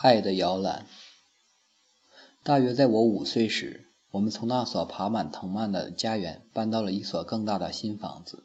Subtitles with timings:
[0.00, 0.86] 爱的摇篮。
[2.44, 8.44] 大约在我五岁时，我们从那所爬满藤蔓的家园搬到了一所更大的新房子。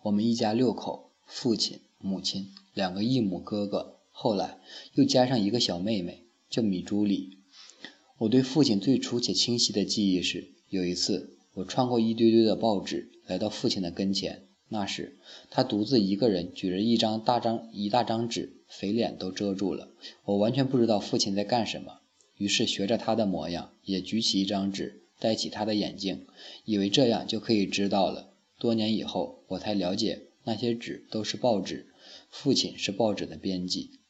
[0.00, 4.58] 我们一家六口，父亲、母亲、两个异母哥哥，后来
[4.94, 7.36] 又加上一个小妹妹，叫米朱里。
[8.16, 14.46] 我对父亲最初且清晰的记忆是，有一次我穿过一堆堆的报纸，来到父亲的跟前。
[14.68, 15.18] 那时，
[15.50, 19.90] 他独自一个人举着一张大张一大张纸，肥脸都遮住了。
[20.24, 22.00] 我完全不知道父亲在干什么，
[22.36, 26.26] 于是学着他的模样，也举起一张纸，戴起他的眼镜，
[26.64, 28.32] 以为这样就可以知道了。
[28.58, 31.92] 多年以后，我才了解，那些纸都是报纸，
[32.30, 34.00] 父亲是报纸的编辑。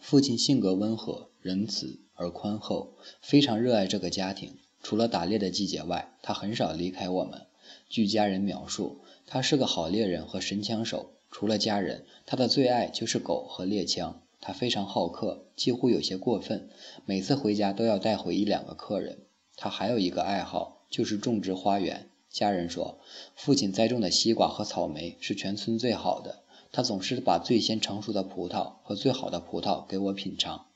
[0.00, 4.56] 父亲性格温和、仁慈而宽厚，非常热爱这个家庭。
[4.82, 7.46] 除了打猎的季节外，他很少离开我们。
[7.94, 8.98] 据家人描述。
[9.24, 11.12] 他是个好猎人和神枪手。
[11.30, 14.20] 除了家人，他的最爱就是狗和猎枪。
[14.40, 16.68] 他非常好客，几乎有些过分，
[17.06, 19.18] 每次回家都要带回一两个客人。
[19.54, 22.08] 他还有一个爱好，就是种植花园。
[22.30, 22.98] 家人说，
[23.36, 26.40] 父亲栽种的西瓜和草莓是全村最好的。
[26.72, 30.66] 他总是把最先成熟的葡萄和最好的葡萄给我品尝，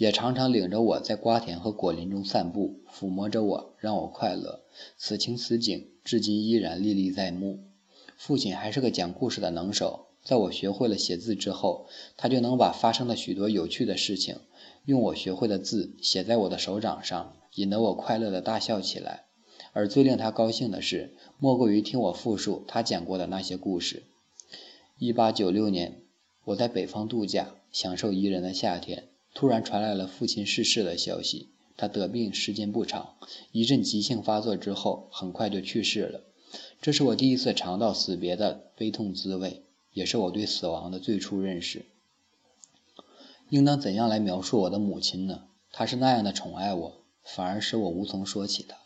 [0.00, 4.62] 也常常领着我在瓜田和果林中散步，抚摸着我，让我快乐。
[4.96, 5.88] 此情此景。
[6.02, 7.58] 至今依然历历在目。
[8.16, 14.38] 父亲还是个讲故事的能手，在我学会了写字之后，他就能把发生的许多有趣的事情，
[14.86, 19.24] 用我学会的字写在我的手掌上，引得我快乐的大笑起来。
[19.74, 24.04] 而最令他高兴的事，莫过于听我复述他讲过的那些故事。
[24.98, 26.00] 一八九六年，
[26.46, 31.48] 我在北方度假，享受宜人的夏天，突然传来了父亲逝世的消息。
[31.76, 33.14] 他得病时间不长，
[33.52, 36.20] 一阵急性发作之后，很快就去世了。
[36.82, 39.62] 这是我第一次尝到死别的悲痛滋味，
[39.94, 41.86] 也是我对死亡的最初认识。
[43.48, 45.44] 应当怎样来描述我的母亲呢？
[45.72, 48.76] 她是那样的宠爱我，反而使我无从说起她。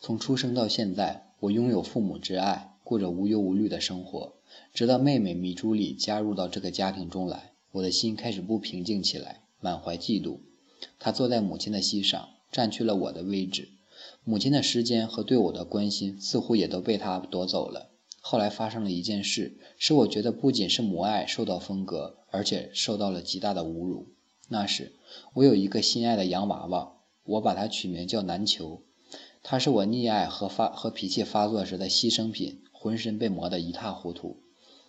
[0.00, 4.32] 从出生到现在，我拥有父母之爱，过着无忧无虑的生活。
[4.72, 10.40] 直到妹妹米朱里加入到这个家庭中来，我的心开始不平静起来，满怀嫉妒。
[10.98, 13.70] 他坐在母亲的膝上，占据了我的位置。
[14.24, 17.90] 母亲的时间和对我的关心似乎也都被他夺走了。
[18.20, 24.08] 后来发生了一件事，使我觉得不仅是母爱受到分割，而且受到了极大的侮辱。
[24.48, 24.92] 那时，
[25.34, 26.92] 我有一个心爱的洋娃娃，
[27.24, 28.82] 我把它取名叫南球。
[29.44, 34.36] 它是我溺爱和发和脾气发作时的牺牲品，浑身被磨得一塌糊涂。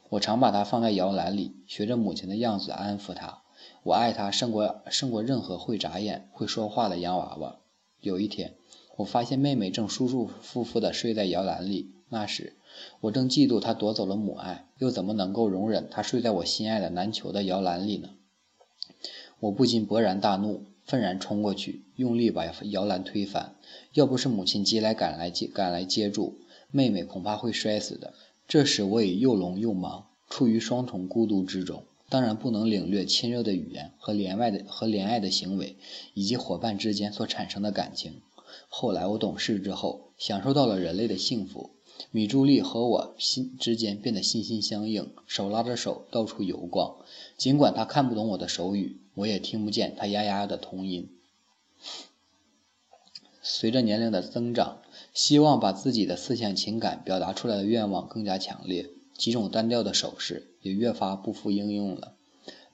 [0.09, 3.43] 我常把它放在摇篮里，学着母亲的样子安抚它。
[3.84, 7.57] 我爱它胜过胜过任何会眨眼、会说话的洋娃娃。
[8.00, 8.53] 有一天，
[8.97, 11.91] 我发现妹妹正舒舒服服地睡在摇篮里。
[12.09, 12.53] 那时，
[13.02, 18.09] 我正嫉妒她夺走了母爱，又怎么能够容忍她睡在我心爱的篮球的摇篮里呢？
[19.40, 23.56] 我不禁勃然大怒，愤然冲过去，用力把摇篮推翻。
[23.94, 26.38] 要不是母亲急来赶来接赶来接住，
[26.72, 28.13] 妹妹恐怕会摔死的。
[28.47, 31.84] 这时，我已又聋又盲，处于双重孤独之中。
[32.13, 35.78] 当然不能领略亲热的语言和怜爱的和怜爱的行为，
[36.13, 38.22] 以及伙伴之间所产生的感情。
[38.69, 41.72] 后来我懂事之后，享受到了人类的幸福。
[42.12, 46.97] 米朱丽和我心之间变得心心相印，手拉着手到处游逛。
[47.35, 51.09] 尽管她看不懂我的手语，我也听不见她呀呀的童音。
[53.41, 54.84] 随着年龄的增长，
[55.16, 58.91] 希望把自己的思想情感表达出来的愿望更加强烈。
[59.18, 62.16] 几种单调的手势也越发不复应用了。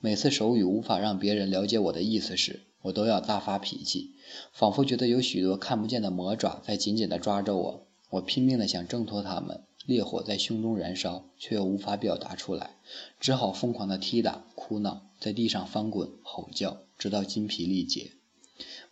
[0.00, 4.12] 每次手语无法让别人了解我的意思时，我都要大发脾气，
[4.52, 7.86] 仿佛觉得有许多看不见的魔爪在紧紧地抓着我。
[8.08, 12.76] 我拼命地想挣脱它们，烈火在胸中燃烧，却又无法表达出来，
[13.20, 18.12] 只好疯狂地踢打、哭闹，在地上翻滚、吼叫，直到筋疲力竭。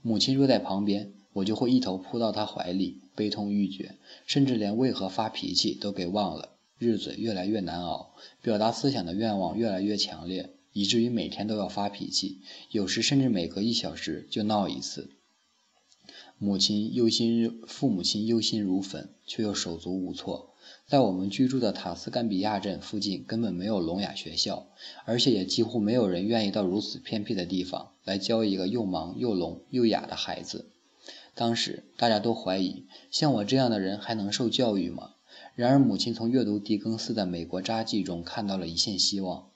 [0.02, 6.57] 母亲若在旁边，我就会一头扑到她怀里，悲痛欲绝，甚至连为何发脾气都给忘了。
[6.78, 12.40] 日子越来越难熬，表达思想的愿望越来越强烈，以至于每天都要发脾气，
[12.70, 15.10] 有时甚至每隔一小时就闹一次。
[16.38, 20.54] 母亲忧心，父母亲忧心如焚，却又手足无措。
[20.86, 24.68] 在我们居住的塔斯干比亚镇附近，根本没有聋哑学校，
[25.04, 30.70] 而且也几乎没有人愿意到如此偏僻的地方来教一个又盲又聋又哑的孩子。
[31.34, 35.14] 当时大家都怀疑，像我这样的人还能受教育吗？
[35.58, 39.48] 然而，母亲从阅读狄更斯的《美国札记》中看到了一线希望。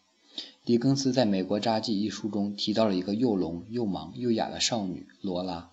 [0.64, 5.70] 狄更斯在《美国札记》一书中提到了一个又聋又盲又哑的少女罗拉，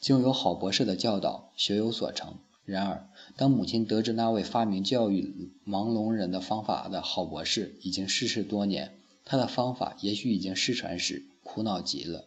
[0.00, 2.38] 经由好博士的教导，学有所成。
[2.64, 12.24] 然而，当母亲得知那位发明教育盲聋人的方法的好博士已经逝世多年，他的方法也许已经失传时，苦恼极了。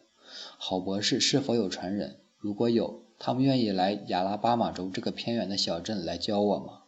[0.57, 2.15] 郝博士是否有传人？
[2.37, 6.80] 如果有，他们愿意来亚拉巴马州这个偏远的小镇来教我吗？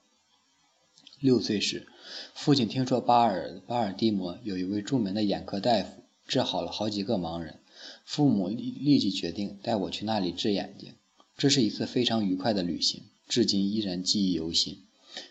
[1.23, 1.87] 六岁时，
[2.33, 7.61] 父亲听说巴尔巴尔的摩有一位著名的眼科大夫，治好了好几个盲人，
[8.03, 10.95] 父母立立即决定带我去那里治眼睛。
[11.37, 14.79] 这是一次非常愉快的旅行，至今依然记忆犹新。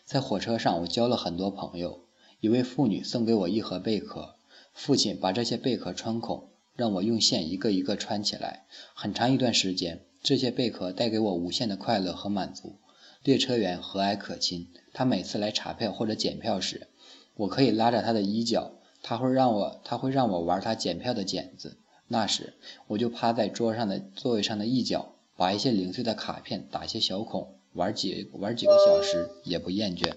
[0.07, 2.01] 在火车上，我交了很多朋友。
[2.41, 4.37] 一位妇女送给我一盒贝壳，
[4.73, 8.65] 父亲把这些贝壳穿孔，让我用线一个一个穿起来。
[8.95, 12.77] 很长一段时间，这些贝壳带给我无限的快乐和满足。
[13.23, 16.89] 列车员和蔼可亲，他每次来查票或者检票时，
[17.35, 18.73] 我可以拉着他的衣角，
[19.03, 21.79] 他会让我他会让我玩他检票的剪子。
[22.09, 22.55] 那时，
[22.89, 25.15] 我就趴在桌上的座位上的一角。
[25.35, 30.13] 把一些零碎的卡片打些小孔，玩几玩几个小时也不厌倦。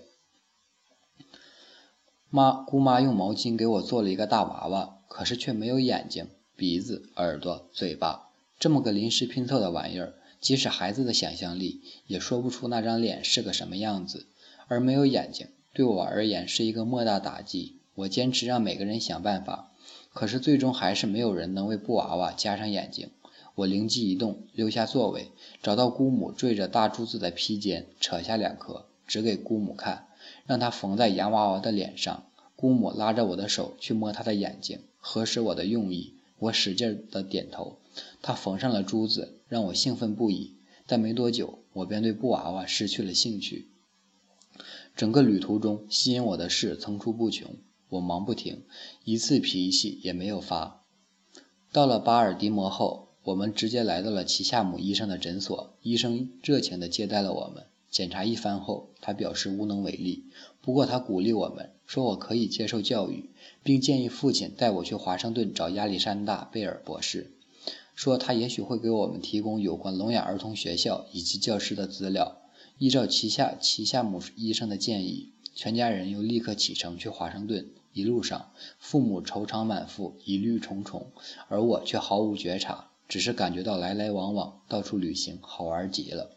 [2.29, 8.29] 妈姑妈用毛巾给我做了一个大娃娃，可是却没有眼睛、鼻子、耳朵、嘴巴，
[8.59, 10.13] 这么个临时拼凑的玩意儿，
[10.45, 14.27] 即使孩子的想象力也说不出那张脸是个什么样子。
[14.67, 17.77] 而没有眼睛对我而言是一个莫大打击。
[17.95, 19.71] 我坚持让每个人想办法，
[20.13, 23.09] 可是最终还是没有人能为布娃娃加上眼睛。
[23.55, 25.31] 我灵机一动，溜下座位，
[25.63, 30.05] 找到姑母缀着大珠子的披肩，扯下两颗，指给姑母看，
[30.45, 32.23] 让她缝在洋娃娃的脸上。
[32.55, 36.13] 姑母拉着我的手去摸她的眼睛，核实我的用意。
[36.37, 37.79] 我使劲的点头。
[38.21, 40.57] 他缝上了珠子，让我兴奋不已。
[40.87, 43.69] 但没多久，我便对布娃娃失去了兴趣。
[44.95, 47.55] 整个旅途中，吸引我的事层出不穷，
[47.89, 48.63] 我忙不停，
[49.03, 50.83] 一次脾气也没有发。
[51.71, 53.05] 到了巴尔的摩后。
[53.25, 57.63] 我们直接来到了齐夏姆医生的诊所，医生热情地接待了我们。
[57.89, 60.25] 检查一番后，他表示无能为力。
[60.61, 63.31] 不过他鼓励我们，说我可以接受教育，
[63.63, 67.34] 并建议父亲带我去华盛顿找亚历山大·贝尔博士，
[67.95, 72.37] 说他也许会给我们提供有关聋哑儿童学校以及教师的资料。
[72.77, 77.69] 依照齐夏齐夏姆医生的建议，全家人又立刻启程去华盛顿。
[77.93, 81.07] 一路上，父母愁肠满腹，疑虑重重，
[81.47, 82.89] 而我却毫无觉察。
[83.07, 86.31] 只是感觉到来来往往，到处旅行，好玩极了。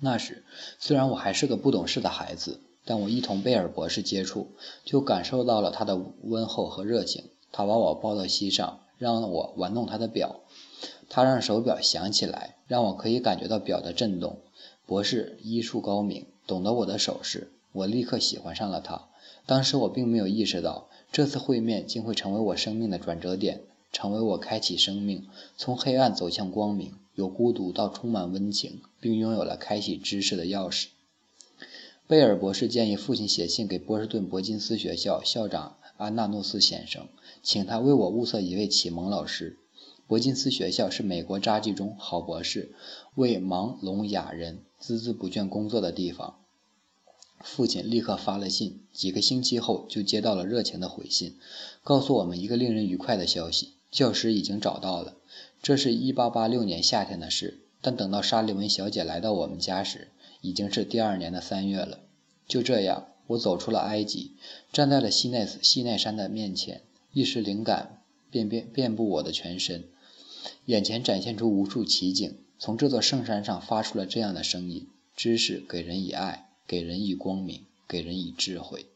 [0.00, 0.44] 那时，
[0.78, 4.48] 虽然我还是个不懂事的孩子，但我一同贝尔博士接触，
[4.84, 7.24] 就感受到了他的温厚和热情。
[7.50, 10.40] 他把我抱到膝上，让我玩弄他的表。
[11.08, 14.38] 他让手表响起来，让我可以感觉到表的震动。
[14.86, 19.08] 博士医术高明，懂得我的手势，我立刻喜欢上了他。
[19.46, 23.62] 当时我并没有意识到，这次会面竟会成为我生命的转折点。
[23.90, 25.26] 成为我开启生命，
[25.56, 30.88] 从黑暗走向光明，由孤独到充满温情，并拥有了开启知识的钥匙。
[32.06, 37.08] 贝尔博士建议父亲写信给波士顿伯金斯学校校长安纳诺斯先生，
[37.42, 39.56] 请他为我物色一位启蒙老师。
[40.08, 42.72] 伯金斯学校是美国札记中好博士
[43.14, 46.36] 为盲聋哑人孜孜不倦工作的地方。
[47.40, 51.36] 父亲立刻发了信，几个星期后就接到了热情的回信，
[51.84, 53.74] 告诉我们一个令人愉快的消息。
[53.90, 55.14] 教师已经找到了，
[55.62, 57.58] 这是一八八六年夏天的事。
[57.82, 60.08] 但等到沙利文小姐来到我们家时，
[60.40, 62.00] 已经是第二年的三月了。
[62.46, 64.32] 就这样，我走出了埃及，
[64.72, 66.80] 站在了西奈斯西奈山的面前，
[67.12, 69.84] 一时灵感遍遍遍布我的全身，
[70.66, 72.38] 眼前展现出无数奇景。
[72.58, 78.86] 从这座圣山上发出了这样的声音：知识给人以爱，给人以光明，给人以智慧。